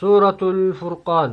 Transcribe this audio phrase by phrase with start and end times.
[0.00, 1.32] سورة الفرقان.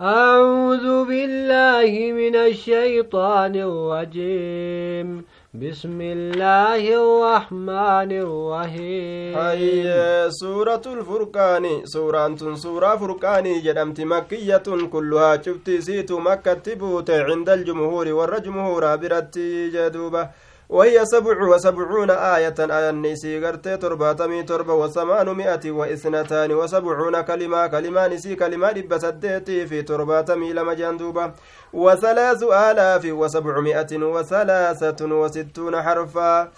[0.00, 5.24] أعوذ بالله من الشيطان الرجيم.
[5.54, 9.32] بسم الله الرحمن الرحيم.
[9.38, 9.86] هي
[10.30, 11.64] سورة الفرقان.
[11.84, 15.42] سورة سورة فرقان جدمت مكية كلها.
[15.42, 20.28] شفت سيت مكة تبوت عند الجمهور والرجمهور برتي جدوبة.
[20.68, 28.34] وهي سبع وسبعون آية آية نسي قرتي ترباتمي تربة وثمانمائة وإثنتان وسبعون كلمة كلمة نسي
[28.34, 31.32] كلمة لبسدتي في ترباتمي لما جندوبة.
[31.72, 36.50] وثلاث آلاف وسبعمائة وثلاثة وستون حرفا.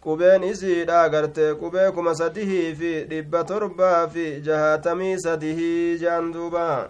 [0.00, 6.88] qubeen isiidha garte qubee kuma sadihii fi dhibba torbaa fi jahatamii sadihii jean duuba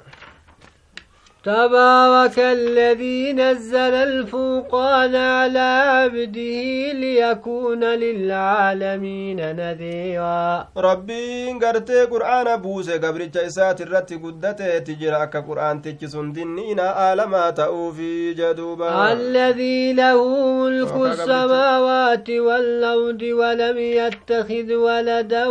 [1.45, 10.69] تبارك الذي نزل الفوقان على عبده ليكون للعالمين نذيرا.
[10.77, 18.35] ربي غرتي قرآن بوسي قبرج إسات الرت قدته تجرى أكا قرآن تجسن دنينا آلما تأوفي
[18.35, 19.13] جدوبا.
[19.13, 20.21] الذي له
[20.61, 25.47] ملك السماوات والأرض ولم يتخذ ولدا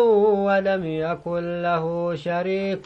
[0.48, 2.86] ولم يكن له شريك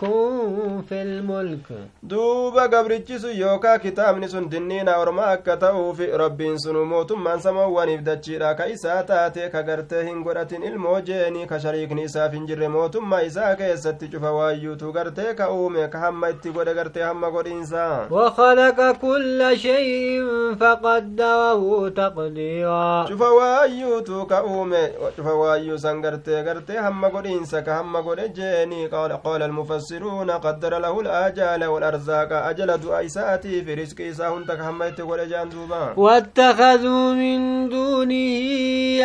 [0.90, 1.68] في الملك.
[2.04, 8.02] دوبا قبرج gabrichi sun yookaa kitaabni sun dinniina orma akka ta'uuf rabbiin sunu mootummaan samawwaniif
[8.04, 12.68] dachiidha ka isaa taate ka gartee hin godhatin ilmoo jeeni ka shariikni isaaf hin jirre
[12.68, 18.08] mootummaa isaa keessatti cufa waayyuutu gartee ka uume ka hamma itti godhe gartee hamma godhiinsa
[18.12, 20.26] وخلق كل شيء
[20.60, 23.08] فقدره تقديرا
[24.46, 30.80] uume cufa waayyuu san gartee gartee hamma godhiinsa ka hamma godhe jeeni qaala almufassiruuna qaddara
[30.80, 35.50] lahu الآجال والأرزاق أجل du'a isaatii fi risqii isaa hunda ka hamma itti godhe jaan
[35.50, 35.94] duuba.
[35.98, 38.38] واتخذوا من دونه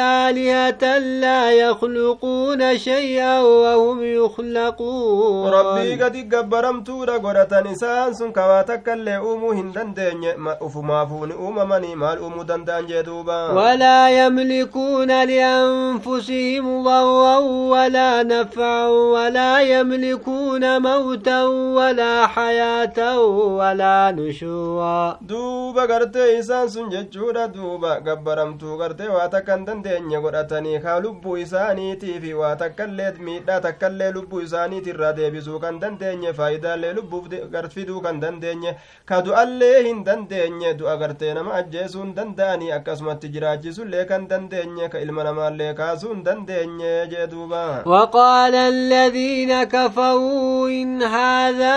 [0.00, 5.50] آلهة لا يخلقون شيئا وهم يخلقون.
[5.50, 10.24] ربي قد قبرمتو قرة إسان سن كما تكالي أومو هندن دين
[10.62, 17.36] أفما فون أوممني مال أومو دندان جدوبا ولا يملكون لأنفسهم ضرا
[17.72, 23.18] ولا نفعا ولا يملكون موتا ولا حياة
[23.66, 30.78] ولا نشورا دوبا غرتي إسان سن ججورا دوبا gabbaramtuu gartee waa takka hin dandeenye godhatanii
[30.84, 37.26] kaa lubbuu isaaniitii fi waa takkaillee miidhaa takkaillee lubbuu isaaniitirraa deebisuu kan dandeenye faayidaalee lubbuuf
[37.54, 38.74] garfiduu kan dandeenye
[39.12, 45.00] ka du'allee hin dandeenye du'a gartee nama ajjeesuu hin danda'anii akkasumatti jiraachisullee kan dandeenye ka
[45.06, 51.76] ilma namaallee kaasuu hin dandeenye jee duuba وقال الذين كفروا إن هذا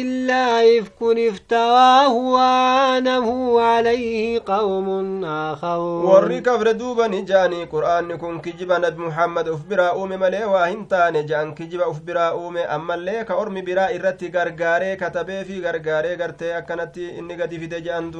[0.00, 0.44] إلا
[0.78, 6.04] إفك من افتواه وعانه عليه قوم آخرون.
[6.04, 12.20] ورّي فردوبا نجاني قرآن نكون كجبا نب محمد أفبرا أومي ملي واهنتا نجان كجبا أفبرا
[12.20, 12.60] أومي.
[12.60, 18.10] أما اللي كأرمي برا إرتي غرغاري كتبه في غرغاري غرتي أكنتي إني قد في دجان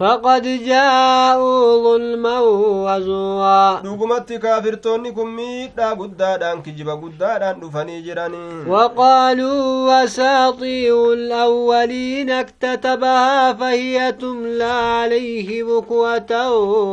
[0.00, 2.40] فقد جاءوا ظلما
[2.86, 8.70] وزوا دوبمت كافر توني كميت قدادا كجبا قدادا نفني جراني.
[8.70, 16.32] وقالوا وساطي الأولين إن اكتتبها فهي تملى عليه بكوة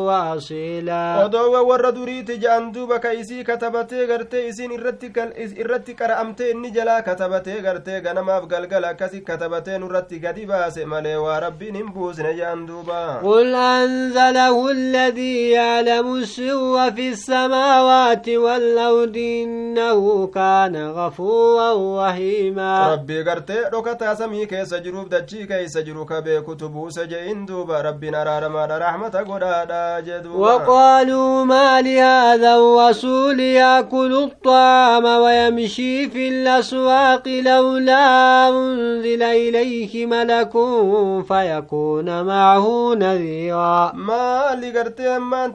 [0.08, 5.18] واصلا ودعوة وردوري تجان دوبك إسي كتبتي غرتي إسين إردتك
[5.60, 11.16] إردتك رأمتي إني جلا كتبتي غرتي غنما فقل غلا كسي كتبتي نردتي كدي باسي مالي
[11.16, 21.72] وربي نمبوز نجان دوبا قل أنزله الذي يعلم السوء في السماوات والأرض إنه كان غفورا
[21.74, 27.82] رهيما ربي غرتي ركتا سمي كيس جروب dachii keessa jiru ka beekutu buuse je'in duuba
[27.84, 38.48] rabbiin araaramaadha rahmata godhaadha jedhuuba وقالوا ما لهذا الرسول يأكل الطعام ويمشي في الأسواق لولا
[38.50, 40.52] أنزل إليه ملك
[41.28, 44.74] فيكون معه نذيرا maali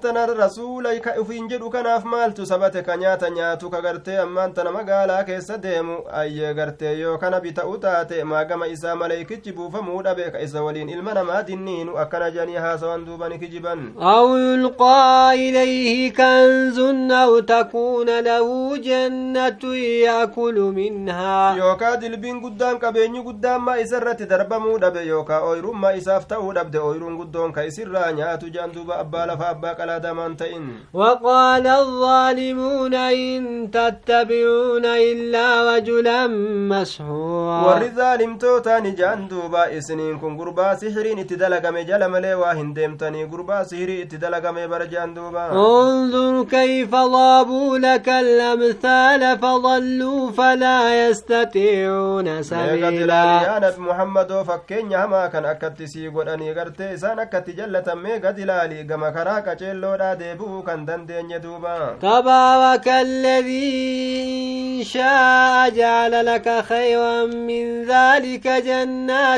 [0.03, 4.71] tana rasuula ka ufiin jedhu kanaaf maaltu sabate ka nyaata nyaatu ka gartee ammaan tana
[4.71, 10.41] magaalaa keessa deemu ayyee gartee yoo kana bita'u taate maagama isaa maleeykichi buufamuu dhabe ka
[10.47, 13.81] isa waliin ilma namaa dinniinu akkana jedhanii haasawan duuba ni kijiban
[14.17, 16.79] أو يلقى إليه كنز
[17.23, 19.63] أو تكون له جنة
[20.07, 26.27] يأكل منها yookaa dilbiin guddaan qabeenyi guddaan maa isa irratti darbamuu dhabe yookaa ooyrummaa isaaf
[26.33, 31.67] ta'uu dhabde ooyruun guddoon ka isirraa nyaatu jedhan duuba abbaa lafa abbaa qalaadamaan ta'in وقال
[31.67, 36.27] الظالمون إن تتبعون إلا رجلا
[36.71, 39.46] مسحورا warri zaalimtootaan ijaan duuba
[39.79, 44.69] isiniin kun gurbaa sihiriin itti dalagame jala malee waa hin deemtanii gurbaa sihirii itti dalagame
[44.69, 54.45] bara jaan duuba انظر كيف ضربوا لك الأمثال فضلوا فلا يستطيعون سبيلا yaa nabi muhammadoo
[54.45, 59.41] fakkeenya hamaa kan akkatti sii godhanii gartee isaan akkatti jallatan mee gad ilaali gama karaa
[59.49, 69.36] qaceelloodhaa deebi'uu kan dandeenye duuba تبارك الذي شاء جعل لك خيرا من ذلك جنات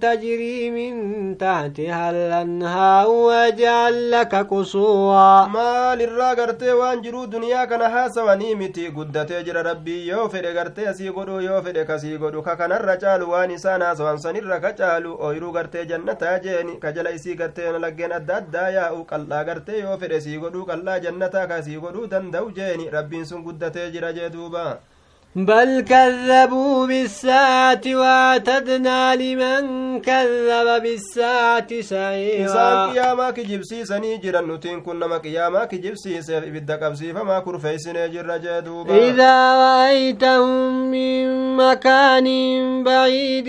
[0.00, 0.94] تجري من
[1.38, 5.48] تحتها الأنهار ويجعل لك قصورا
[11.14, 15.52] godhu yoo fedhe kasii godhu ka kanarra caalu waan isaan haasawan sanirra ka caalu ooyiruu
[15.52, 20.20] gartee jannataa jeeni ka jala isii gartee laggeen adda addaa yaa'u qal'aa gartee yoo fedhe
[20.20, 24.64] sii godhuu qal'aa jannataa kasii godhuu danda'u jeeni rabbiin sun guddatee jira jee duuba
[25.36, 35.06] بل كذبوا بالساعة واعتدنا لمن كذب بالساعة سعيرا إنسان قياما كجبسي سني جرى النتين كنا
[35.06, 39.34] ما قياما كجبسي سيف إبدك أبسي فما كر فيسن جرى جادوبا إذا
[39.64, 42.26] رأيتهم من مكان
[42.84, 43.48] بعيد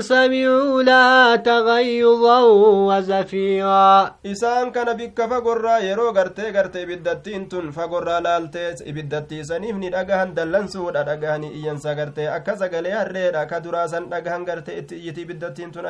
[0.00, 2.40] سمعوا لا تغيظا
[2.88, 4.14] وزفيرا.
[4.26, 10.90] إنسان كان بك فقرى يرو قرتي قرتي بدتين تن فقرى لالتي إبدتي سنيفني لأغهن دلنسو
[10.90, 15.72] لأغهن dhagahanii iyyansa gartee akka sagalee harreedha ka duraa san dhagahan garte itti iyyiti ibiddattiin
[15.72, 15.86] tun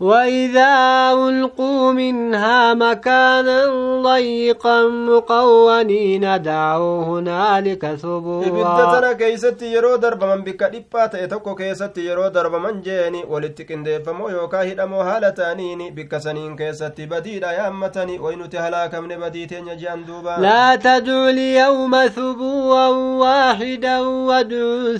[0.00, 3.66] وإذا ألقوا منها مكانا
[4.02, 12.06] ضيقا مقونين دعوا هنالك ibidda ثبورا tana keeysatti yeroo darbaman bikka dhiphaa ta'e tokko keessatti
[12.06, 18.36] yeroo darbaman jeeni walitti qindeeffamoo yookaa hidhamoo haala ta'aniini bikka saniin keessatti badiidha yaammatanii way
[18.36, 20.38] nuti halaakamne badii teenya jean duuba
[20.80, 22.86] تدعوا اليوم ثبوا
[23.22, 24.00] واحدا
[24.40, 24.52] قد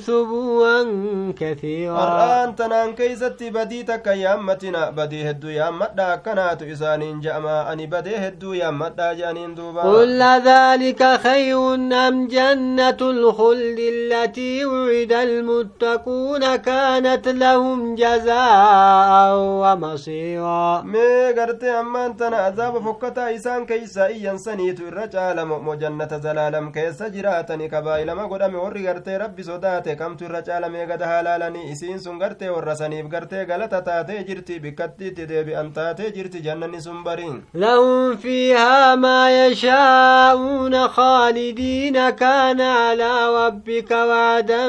[0.07, 2.05] ثبوا كثيرا.
[2.05, 7.73] الآن تنان كيستي بديتك يا أمتنا بديه الدويا مدى كنات إسان جأما.
[7.73, 9.83] أني بديه الدويا مدى جأنين دوبا.
[9.83, 20.83] قل ذلك خير أم جنة الخلد التي وعد المتقون كانت لهم جزاء ومصيرا.
[20.83, 22.51] مي قرتي أمان تنا
[22.81, 25.39] فكتا إسان كيسا إيان سنيت الرجال
[25.79, 31.71] جنة زلالم كيسا جراتني كبائل ما قدامي ورغرتي rabbi sodaate kamtu irra caalamee gada haalaalanii
[31.73, 37.05] isiin sun gartee warra saniif gartee galata taatee jirti bikkattiitti deebi'an taatee jirti jannanni sun
[37.05, 43.11] bariin لهم فيها ما يشاءون خالدين كان على
[43.47, 44.65] ربك وعدا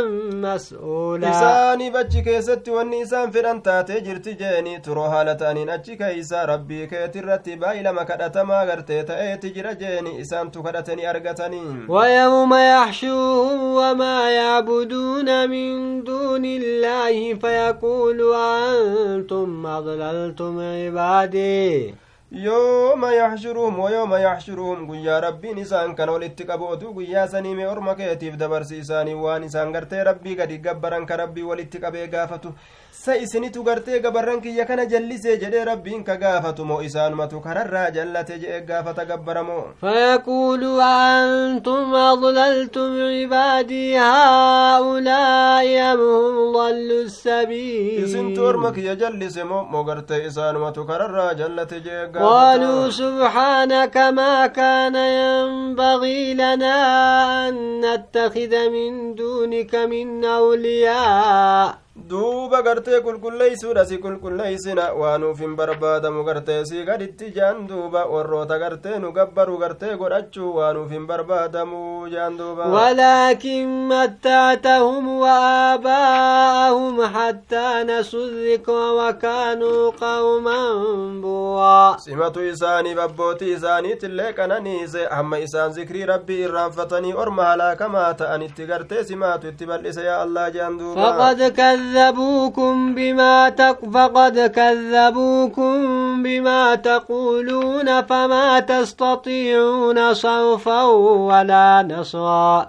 [0.45, 6.45] مسؤولا isaaniif achi keessatti wanni isaan fedhan taatee jirti jeeni turoo haala ta'aniin achi keeysa
[6.51, 14.17] rabbii keetirratti baay'ilama kadhatamaa gartee ta'eeti jira jeeni isaantu kadhatanii argatanii ويوم يحشوهم وما
[14.51, 21.93] يعبدون من دون الله فيقول أنتم أضللتم عبادي.
[22.31, 27.95] Yooma yaxshuruhum wayooma yaxshuruhum guyyaa rabbiin isaan kana walitti qabu oduu guyyaa sanii mee orma
[27.95, 32.53] keetiif dabarsi isaanii waan isaan gartee rabbii gadi gabbaran ka rabbii walitti qabee gaafatu
[32.91, 38.39] sa isinitu gartee gabarran kiyya kana jallisee jedhee rabbiin ka gaafatu moo isaanumatu kanarraa jallate
[38.39, 48.95] jedhee gaafata gabbaramoo فيقول أنتم أضللتم عبادي هؤلاء أم هم ضلوا السبيل isintu orma kiyya
[48.95, 56.77] jallise moo moo gartee isaanumatu kanarraa jallate jedhee قالوا سبحانك ما كان ينبغي لنا
[57.49, 61.77] أن نتخذ من دونك من أولياء.
[62.11, 68.99] Duuba gartee qulqulleeysuudha si qulqulleeysina waanuuf hin barbaadamu gartee si gaditti jaan duuba warroota gartee
[69.03, 71.81] nu gabbaru gartee godhachuu waanuuf hin barbaadamu
[72.15, 80.59] jaan duuba ولكن متعتهم وآباءهم حتى نسوا الذكر وكانوا قوما
[81.21, 89.03] بورا simatu isaaniif abbootii isaaniitillee qananiise hamma isaan zikrii rabbii irraanfatanii orma halaakamaa ta'anitti gartee
[89.03, 91.01] simaatu itti bal'ise yaa allah jaan duuba
[92.01, 95.75] كذبوكم بما تق فقد كذبوكم.
[96.23, 100.83] بما تقولون فما تستطيعون صرفا
[101.29, 102.67] ولا نصرا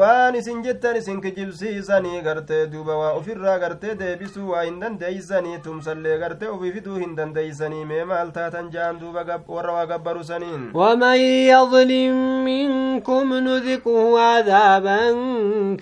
[0.00, 6.18] waan isin jettan isin kijibsiisanii gartee duuba waa ofirraa gartee deebisuu waa hin dandeeysanii tumsallee
[6.18, 10.70] gartee ofii fiduu hin dandeeysanii mee maal taatan jaan duuba gab- warra waa gabbaru saniin
[10.74, 11.18] ومن
[11.52, 15.00] يظلم منكم نذقه عذابا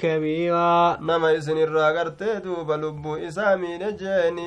[0.03, 4.47] كبيرا nama isin irraa gartee duuba lubbuu isaa miidhe jeeni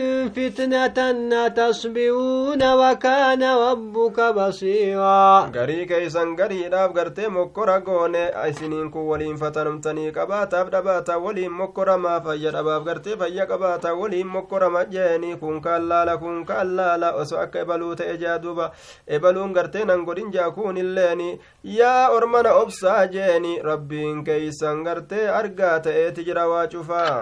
[0.36, 0.98] فتنة
[1.46, 10.70] أتصبرون وكان ربك بصيرا garii keeysan gariidhaaf gartee mokkora goone isiniin kun waliin fatanumtanii qabaataaf
[10.74, 17.12] dhabaata waliin mokkoramaa fayya dhabaaf gartee fayya qabaata waliin mokkorama jeeni kun kallaala kun kallaala
[17.22, 18.70] oso akka ebaluu ta'e jaa duuba
[19.18, 21.28] ebaluun gartee nan godhin jaa kun illeeni
[21.78, 27.18] yaa ormana obsaa jeeni rabbiin keeysan gartee argaa ta'eeti jira waa cufaa